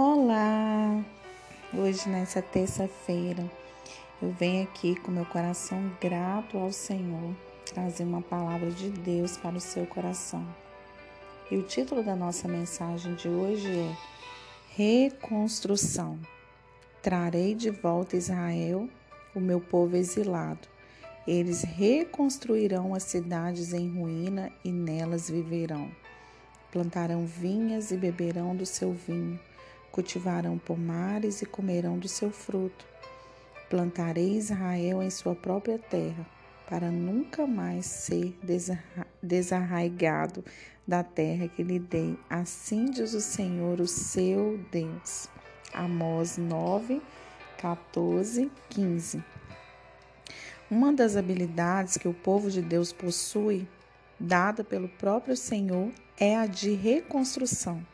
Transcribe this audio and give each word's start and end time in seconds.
Olá! 0.00 1.04
Hoje, 1.74 2.08
nessa 2.08 2.40
terça-feira, 2.40 3.44
eu 4.22 4.30
venho 4.30 4.62
aqui 4.62 4.94
com 4.94 5.10
meu 5.10 5.24
coração 5.24 5.90
grato 6.00 6.56
ao 6.56 6.70
Senhor 6.70 7.34
trazer 7.74 8.04
uma 8.04 8.22
palavra 8.22 8.70
de 8.70 8.90
Deus 8.90 9.36
para 9.36 9.56
o 9.56 9.60
seu 9.60 9.84
coração. 9.86 10.46
E 11.50 11.56
o 11.56 11.64
título 11.64 12.04
da 12.04 12.14
nossa 12.14 12.46
mensagem 12.46 13.16
de 13.16 13.28
hoje 13.28 13.76
é 13.76 13.96
Reconstrução. 14.76 16.16
Trarei 17.02 17.56
de 17.56 17.70
volta 17.70 18.16
Israel, 18.16 18.88
o 19.34 19.40
meu 19.40 19.60
povo 19.60 19.96
exilado. 19.96 20.68
Eles 21.26 21.64
reconstruirão 21.64 22.94
as 22.94 23.02
cidades 23.02 23.72
em 23.72 23.90
ruína 23.98 24.52
e 24.64 24.70
nelas 24.70 25.28
viverão. 25.28 25.90
Plantarão 26.70 27.26
vinhas 27.26 27.90
e 27.90 27.96
beberão 27.96 28.54
do 28.54 28.64
seu 28.64 28.92
vinho 28.92 29.40
cultivarão 29.92 30.58
pomares 30.58 31.42
e 31.42 31.46
comerão 31.46 31.98
do 31.98 32.08
seu 32.08 32.30
fruto. 32.30 32.86
Plantarei 33.68 34.36
Israel 34.36 35.02
em 35.02 35.10
sua 35.10 35.34
própria 35.34 35.78
terra, 35.78 36.26
para 36.68 36.90
nunca 36.90 37.46
mais 37.46 37.86
ser 37.86 38.38
desarraigado 39.22 40.44
da 40.86 41.02
terra 41.02 41.48
que 41.48 41.62
lhe 41.62 41.78
dei. 41.78 42.18
Assim 42.30 42.86
diz 42.90 43.12
o 43.12 43.20
Senhor, 43.20 43.80
o 43.80 43.86
seu 43.86 44.58
Deus. 44.70 45.28
Amós 45.74 46.38
9, 46.38 47.02
14, 47.58 48.50
15. 48.70 49.22
Uma 50.70 50.92
das 50.92 51.16
habilidades 51.16 51.96
que 51.96 52.08
o 52.08 52.14
povo 52.14 52.50
de 52.50 52.62
Deus 52.62 52.92
possui, 52.92 53.68
dada 54.18 54.64
pelo 54.64 54.88
próprio 54.88 55.36
Senhor, 55.36 55.90
é 56.18 56.36
a 56.36 56.46
de 56.46 56.72
reconstrução 56.72 57.84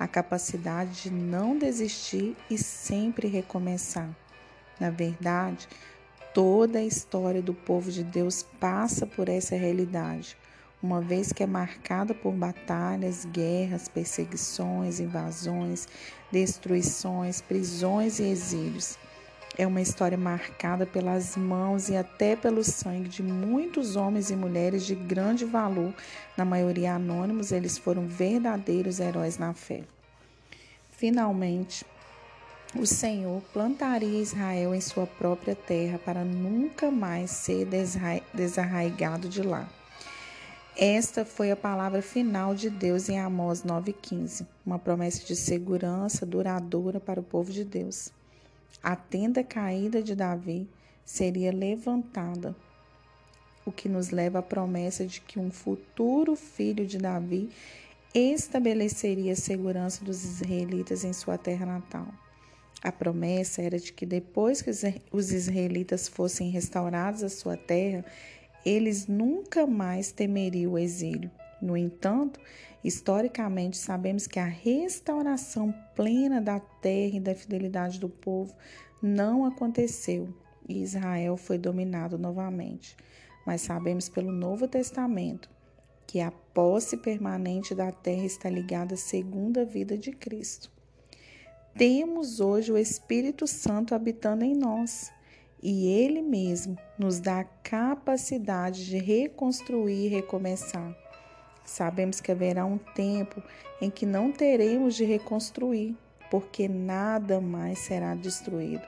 a 0.00 0.08
capacidade 0.08 1.02
de 1.02 1.10
não 1.10 1.58
desistir 1.58 2.34
e 2.48 2.56
sempre 2.56 3.28
recomeçar. 3.28 4.08
Na 4.80 4.88
verdade, 4.88 5.68
toda 6.32 6.78
a 6.78 6.82
história 6.82 7.42
do 7.42 7.52
povo 7.52 7.90
de 7.90 8.02
Deus 8.02 8.42
passa 8.58 9.06
por 9.06 9.28
essa 9.28 9.54
realidade, 9.54 10.38
uma 10.82 11.02
vez 11.02 11.34
que 11.34 11.42
é 11.42 11.46
marcada 11.46 12.14
por 12.14 12.32
batalhas, 12.32 13.26
guerras, 13.26 13.88
perseguições, 13.88 15.00
invasões, 15.00 15.86
destruições, 16.32 17.42
prisões 17.42 18.18
e 18.18 18.22
exílios. 18.22 18.98
É 19.58 19.66
uma 19.66 19.80
história 19.80 20.16
marcada 20.16 20.86
pelas 20.86 21.36
mãos 21.36 21.88
e 21.88 21.96
até 21.96 22.36
pelo 22.36 22.62
sangue 22.62 23.08
de 23.08 23.22
muitos 23.22 23.96
homens 23.96 24.30
e 24.30 24.36
mulheres 24.36 24.86
de 24.86 24.94
grande 24.94 25.44
valor, 25.44 25.92
na 26.36 26.44
maioria 26.44 26.94
anônimos, 26.94 27.52
eles 27.52 27.76
foram 27.76 28.06
verdadeiros 28.06 29.00
heróis 29.00 29.38
na 29.38 29.52
fé. 29.52 29.82
Finalmente, 30.92 31.84
o 32.78 32.86
Senhor 32.86 33.42
plantaria 33.52 34.22
Israel 34.22 34.74
em 34.74 34.80
sua 34.80 35.06
própria 35.06 35.56
terra 35.56 35.98
para 35.98 36.24
nunca 36.24 36.90
mais 36.90 37.30
ser 37.30 37.66
desarraigado 38.32 39.28
de 39.28 39.42
lá. 39.42 39.68
Esta 40.76 41.24
foi 41.24 41.50
a 41.50 41.56
palavra 41.56 42.00
final 42.00 42.54
de 42.54 42.70
Deus 42.70 43.08
em 43.08 43.18
Amós 43.18 43.64
9,15, 43.64 44.46
uma 44.64 44.78
promessa 44.78 45.26
de 45.26 45.34
segurança 45.34 46.24
duradoura 46.24 47.00
para 47.00 47.18
o 47.18 47.24
povo 47.24 47.50
de 47.50 47.64
Deus. 47.64 48.12
A 48.82 48.96
tenda 48.96 49.44
caída 49.44 50.02
de 50.02 50.14
Davi 50.14 50.66
seria 51.04 51.52
levantada, 51.52 52.56
o 53.64 53.70
que 53.70 53.88
nos 53.88 54.10
leva 54.10 54.38
à 54.38 54.42
promessa 54.42 55.06
de 55.06 55.20
que 55.20 55.38
um 55.38 55.50
futuro 55.50 56.34
filho 56.34 56.86
de 56.86 56.96
Davi 56.96 57.50
estabeleceria 58.14 59.34
a 59.34 59.36
segurança 59.36 60.02
dos 60.02 60.24
israelitas 60.24 61.04
em 61.04 61.12
sua 61.12 61.36
terra 61.36 61.66
natal. 61.66 62.08
A 62.82 62.90
promessa 62.90 63.60
era 63.60 63.78
de 63.78 63.92
que 63.92 64.06
depois 64.06 64.62
que 64.62 64.70
os 65.12 65.30
israelitas 65.30 66.08
fossem 66.08 66.48
restaurados 66.48 67.22
à 67.22 67.28
sua 67.28 67.58
terra, 67.58 68.02
eles 68.64 69.06
nunca 69.06 69.66
mais 69.66 70.10
temeriam 70.10 70.72
o 70.72 70.78
exílio. 70.78 71.30
No 71.60 71.76
entanto, 71.76 72.40
historicamente 72.82 73.76
sabemos 73.76 74.26
que 74.26 74.38
a 74.38 74.46
restauração 74.46 75.74
plena 75.94 76.40
da 76.40 76.58
terra 76.58 77.16
e 77.16 77.20
da 77.20 77.34
fidelidade 77.34 78.00
do 78.00 78.08
povo 78.08 78.54
não 79.02 79.44
aconteceu 79.44 80.32
e 80.68 80.82
Israel 80.82 81.36
foi 81.36 81.58
dominado 81.58 82.16
novamente. 82.16 82.96
Mas 83.44 83.62
sabemos 83.62 84.08
pelo 84.08 84.30
Novo 84.30 84.68
Testamento 84.68 85.50
que 86.06 86.20
a 86.20 86.30
posse 86.30 86.96
permanente 86.96 87.74
da 87.74 87.90
terra 87.90 88.24
está 88.24 88.48
ligada 88.48 88.94
à 88.94 88.96
segunda 88.96 89.64
vida 89.64 89.96
de 89.96 90.12
Cristo. 90.12 90.70
Temos 91.76 92.40
hoje 92.40 92.72
o 92.72 92.78
Espírito 92.78 93.46
Santo 93.46 93.94
habitando 93.94 94.44
em 94.44 94.54
nós 94.54 95.12
e 95.62 95.88
ele 95.88 96.20
mesmo 96.20 96.76
nos 96.98 97.20
dá 97.20 97.40
a 97.40 97.44
capacidade 97.44 98.86
de 98.86 98.98
reconstruir 98.98 100.06
e 100.06 100.08
recomeçar. 100.08 100.96
Sabemos 101.70 102.20
que 102.20 102.32
haverá 102.32 102.64
um 102.66 102.78
tempo 102.78 103.40
em 103.80 103.88
que 103.88 104.04
não 104.04 104.32
teremos 104.32 104.96
de 104.96 105.04
reconstruir, 105.04 105.96
porque 106.28 106.66
nada 106.66 107.40
mais 107.40 107.78
será 107.78 108.12
destruído. 108.16 108.82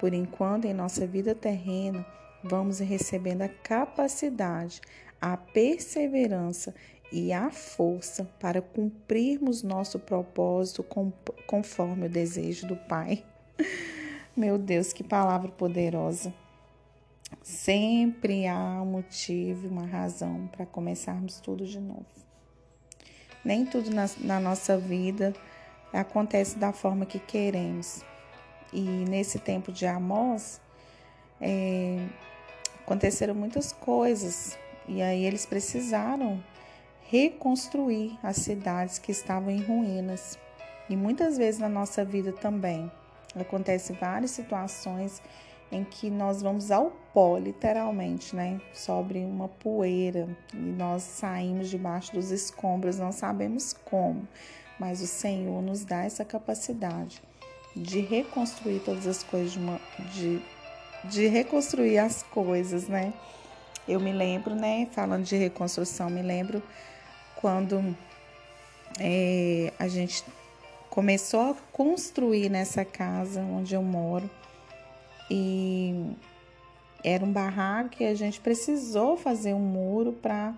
Por 0.00 0.12
enquanto, 0.12 0.64
em 0.64 0.74
nossa 0.74 1.06
vida 1.06 1.32
terrena, 1.32 2.04
vamos 2.42 2.80
recebendo 2.80 3.42
a 3.42 3.48
capacidade, 3.48 4.80
a 5.20 5.36
perseverança 5.36 6.74
e 7.12 7.32
a 7.32 7.50
força 7.50 8.28
para 8.40 8.60
cumprirmos 8.60 9.62
nosso 9.62 10.00
propósito 10.00 10.84
conforme 11.46 12.06
o 12.06 12.10
desejo 12.10 12.66
do 12.66 12.74
Pai. 12.74 13.24
Meu 14.36 14.58
Deus, 14.58 14.92
que 14.92 15.04
palavra 15.04 15.52
poderosa. 15.52 16.34
Sempre 17.42 18.46
há 18.46 18.80
um 18.82 18.86
motivo, 18.86 19.68
uma 19.68 19.86
razão 19.86 20.48
para 20.48 20.64
começarmos 20.64 21.40
tudo 21.40 21.66
de 21.66 21.80
novo. 21.80 22.06
Nem 23.44 23.66
tudo 23.66 23.90
na, 23.90 24.08
na 24.20 24.40
nossa 24.40 24.78
vida 24.78 25.34
acontece 25.92 26.58
da 26.58 26.72
forma 26.72 27.04
que 27.04 27.18
queremos. 27.18 28.02
E 28.72 28.80
nesse 28.80 29.38
tempo 29.38 29.70
de 29.70 29.86
Amós, 29.86 30.60
é, 31.40 32.06
aconteceram 32.80 33.34
muitas 33.34 33.72
coisas 33.72 34.58
e 34.88 35.00
aí 35.02 35.24
eles 35.24 35.46
precisaram 35.46 36.42
reconstruir 37.02 38.18
as 38.22 38.36
cidades 38.36 38.98
que 38.98 39.12
estavam 39.12 39.50
em 39.50 39.62
ruínas. 39.62 40.38
E 40.88 40.96
muitas 40.96 41.36
vezes 41.36 41.60
na 41.60 41.68
nossa 41.68 42.04
vida 42.04 42.32
também 42.32 42.90
acontece 43.34 43.92
várias 43.92 44.30
situações 44.30 45.22
em 45.74 45.84
que 45.84 46.08
nós 46.08 46.40
vamos 46.40 46.70
ao 46.70 46.92
pó, 47.12 47.36
literalmente, 47.36 48.34
né? 48.34 48.60
Sobre 48.72 49.18
uma 49.18 49.48
poeira 49.48 50.28
e 50.52 50.56
nós 50.56 51.02
saímos 51.02 51.68
debaixo 51.68 52.12
dos 52.12 52.30
escombros, 52.30 52.98
não 52.98 53.10
sabemos 53.10 53.72
como, 53.84 54.26
mas 54.78 55.02
o 55.02 55.06
Senhor 55.06 55.60
nos 55.60 55.84
dá 55.84 56.04
essa 56.04 56.24
capacidade 56.24 57.20
de 57.74 58.00
reconstruir 58.00 58.80
todas 58.84 59.06
as 59.06 59.24
coisas, 59.24 59.52
de, 59.52 59.58
uma, 59.58 59.80
de, 60.12 60.40
de 61.04 61.26
reconstruir 61.26 61.98
as 61.98 62.22
coisas, 62.22 62.86
né? 62.86 63.12
Eu 63.86 64.00
me 64.00 64.12
lembro, 64.12 64.54
né, 64.54 64.88
falando 64.92 65.24
de 65.24 65.36
reconstrução, 65.36 66.08
me 66.08 66.22
lembro 66.22 66.62
quando 67.36 67.94
é, 68.98 69.72
a 69.78 69.88
gente 69.88 70.24
começou 70.88 71.50
a 71.50 71.54
construir 71.72 72.48
nessa 72.48 72.84
casa 72.84 73.40
onde 73.40 73.74
eu 73.74 73.82
moro 73.82 74.30
e 75.30 76.14
era 77.02 77.24
um 77.24 77.32
barraco 77.32 78.02
e 78.02 78.06
a 78.06 78.14
gente 78.14 78.40
precisou 78.40 79.16
fazer 79.16 79.54
um 79.54 79.60
muro 79.60 80.12
para 80.12 80.54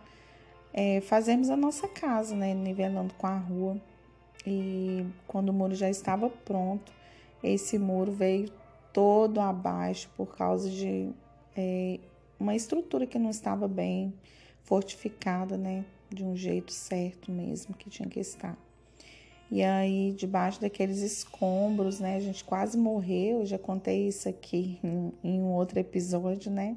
é, 0.72 1.00
fazermos 1.00 1.50
a 1.50 1.56
nossa 1.56 1.88
casa, 1.88 2.36
né, 2.36 2.54
nivelando 2.54 3.14
com 3.14 3.26
a 3.26 3.36
rua. 3.36 3.80
E 4.46 5.04
quando 5.26 5.48
o 5.48 5.52
muro 5.52 5.74
já 5.74 5.90
estava 5.90 6.30
pronto, 6.30 6.92
esse 7.42 7.78
muro 7.78 8.12
veio 8.12 8.50
todo 8.92 9.40
abaixo 9.40 10.08
por 10.16 10.36
causa 10.36 10.70
de 10.70 11.10
é, 11.56 11.98
uma 12.38 12.54
estrutura 12.54 13.06
que 13.06 13.18
não 13.18 13.30
estava 13.30 13.66
bem 13.66 14.12
fortificada, 14.62 15.56
né? 15.56 15.84
De 16.08 16.24
um 16.24 16.36
jeito 16.36 16.72
certo 16.72 17.32
mesmo 17.32 17.74
que 17.74 17.90
tinha 17.90 18.08
que 18.08 18.20
estar. 18.20 18.56
E 19.50 19.62
aí, 19.62 20.12
debaixo 20.12 20.60
daqueles 20.60 20.98
escombros, 20.98 22.00
né? 22.00 22.16
A 22.16 22.20
gente 22.20 22.42
quase 22.42 22.76
morreu. 22.76 23.40
Eu 23.40 23.46
já 23.46 23.58
contei 23.58 24.08
isso 24.08 24.28
aqui 24.28 24.78
em, 24.82 25.12
em 25.22 25.40
um 25.40 25.52
outro 25.52 25.78
episódio, 25.78 26.50
né? 26.50 26.76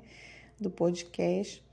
Do 0.60 0.69
podcast. 0.69 1.63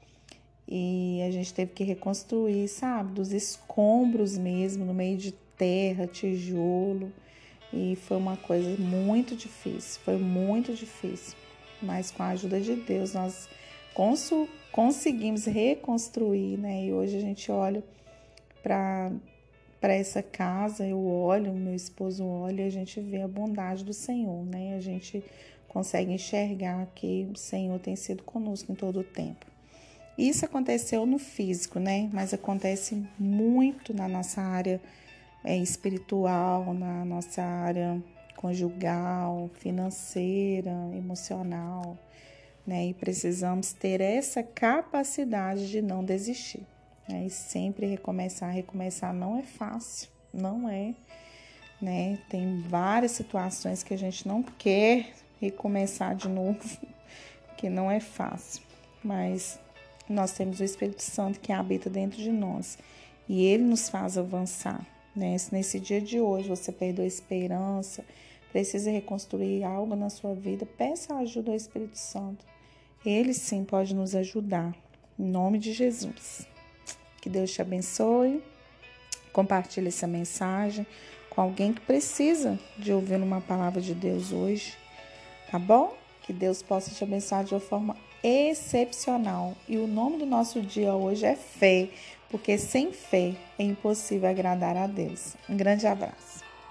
E 0.66 1.20
a 1.26 1.30
gente 1.30 1.52
teve 1.52 1.72
que 1.72 1.84
reconstruir, 1.84 2.66
sabe? 2.68 3.12
Dos 3.12 3.32
escombros 3.32 4.38
mesmo, 4.38 4.84
no 4.84 4.94
meio 4.94 5.18
de 5.18 5.32
terra, 5.32 6.06
tijolo. 6.06 7.12
E 7.72 7.94
foi 7.96 8.16
uma 8.16 8.36
coisa 8.38 8.80
muito 8.80 9.36
difícil. 9.36 10.00
Foi 10.02 10.16
muito 10.16 10.72
difícil. 10.74 11.36
Mas 11.82 12.10
com 12.10 12.22
a 12.22 12.28
ajuda 12.28 12.58
de 12.58 12.74
Deus, 12.74 13.12
nós 13.12 13.48
conseguimos 14.72 15.44
reconstruir, 15.44 16.56
né? 16.56 16.86
E 16.86 16.92
hoje 16.92 17.18
a 17.18 17.20
gente 17.20 17.52
olha 17.52 17.84
para 18.62 19.12
para 19.86 19.94
essa 19.94 20.20
casa, 20.20 20.84
eu 20.84 21.06
olho, 21.06 21.52
meu 21.52 21.72
esposo 21.72 22.26
olha 22.26 22.66
a 22.66 22.68
gente 22.68 23.00
vê 23.00 23.22
a 23.22 23.28
bondade 23.28 23.84
do 23.84 23.92
Senhor, 23.92 24.44
né? 24.44 24.74
A 24.74 24.80
gente 24.80 25.22
consegue 25.68 26.12
enxergar 26.12 26.84
que 26.92 27.30
o 27.32 27.38
Senhor 27.38 27.78
tem 27.78 27.94
sido 27.94 28.24
conosco 28.24 28.72
em 28.72 28.74
todo 28.74 28.98
o 28.98 29.04
tempo. 29.04 29.46
Isso 30.18 30.44
aconteceu 30.44 31.06
no 31.06 31.20
físico, 31.20 31.78
né? 31.78 32.10
Mas 32.12 32.34
acontece 32.34 33.00
muito 33.16 33.94
na 33.94 34.08
nossa 34.08 34.42
área 34.42 34.80
é, 35.44 35.56
espiritual, 35.56 36.74
na 36.74 37.04
nossa 37.04 37.44
área 37.44 38.02
conjugal, 38.34 39.48
financeira, 39.54 40.72
emocional, 40.96 41.96
né? 42.66 42.88
E 42.88 42.92
precisamos 42.92 43.72
ter 43.72 44.00
essa 44.00 44.42
capacidade 44.42 45.70
de 45.70 45.80
não 45.80 46.04
desistir. 46.04 46.66
Né? 47.08 47.26
E 47.26 47.30
sempre 47.30 47.86
recomeçar, 47.86 48.50
recomeçar 48.50 49.14
não 49.14 49.38
é 49.38 49.42
fácil, 49.42 50.08
não 50.32 50.68
é, 50.68 50.94
né? 51.80 52.18
Tem 52.28 52.60
várias 52.60 53.12
situações 53.12 53.82
que 53.82 53.94
a 53.94 53.98
gente 53.98 54.26
não 54.26 54.42
quer 54.42 55.12
recomeçar 55.40 56.14
de 56.14 56.28
novo, 56.28 56.60
que 57.56 57.68
não 57.68 57.90
é 57.90 58.00
fácil, 58.00 58.62
mas 59.02 59.58
nós 60.08 60.32
temos 60.32 60.60
o 60.60 60.64
Espírito 60.64 61.02
Santo 61.02 61.40
que 61.40 61.52
habita 61.52 61.90
dentro 61.90 62.18
de 62.18 62.30
nós 62.30 62.78
e 63.28 63.44
ele 63.44 63.64
nos 63.64 63.88
faz 63.88 64.16
avançar. 64.16 64.86
Né? 65.14 65.36
Se 65.38 65.52
nesse 65.52 65.80
dia 65.80 66.00
de 66.00 66.20
hoje 66.20 66.48
você 66.48 66.70
perdeu 66.70 67.04
a 67.04 67.08
esperança, 67.08 68.04
precisa 68.52 68.90
reconstruir 68.90 69.64
algo 69.64 69.96
na 69.96 70.10
sua 70.10 70.34
vida, 70.34 70.66
peça 70.66 71.14
a 71.14 71.18
ajuda 71.18 71.50
do 71.50 71.56
Espírito 71.56 71.98
Santo. 71.98 72.44
Ele 73.04 73.34
sim 73.34 73.64
pode 73.64 73.94
nos 73.94 74.14
ajudar. 74.14 74.74
Em 75.18 75.24
nome 75.24 75.58
de 75.58 75.72
Jesus. 75.72 76.46
Que 77.26 77.30
Deus 77.30 77.50
te 77.50 77.60
abençoe. 77.60 78.40
Compartilhe 79.32 79.88
essa 79.88 80.06
mensagem 80.06 80.86
com 81.28 81.40
alguém 81.40 81.72
que 81.72 81.80
precisa 81.80 82.56
de 82.78 82.92
ouvir 82.92 83.16
uma 83.16 83.40
palavra 83.40 83.80
de 83.80 83.96
Deus 83.96 84.30
hoje. 84.30 84.74
Tá 85.50 85.58
bom? 85.58 85.92
Que 86.22 86.32
Deus 86.32 86.62
possa 86.62 86.94
te 86.94 87.02
abençoar 87.02 87.42
de 87.42 87.52
uma 87.52 87.58
forma 87.58 87.96
excepcional. 88.22 89.56
E 89.66 89.76
o 89.76 89.88
nome 89.88 90.18
do 90.18 90.24
nosso 90.24 90.60
dia 90.62 90.94
hoje 90.94 91.26
é 91.26 91.34
fé, 91.34 91.88
porque 92.30 92.56
sem 92.58 92.92
fé 92.92 93.34
é 93.58 93.64
impossível 93.64 94.30
agradar 94.30 94.76
a 94.76 94.86
Deus. 94.86 95.34
Um 95.48 95.56
grande 95.56 95.84
abraço. 95.84 96.45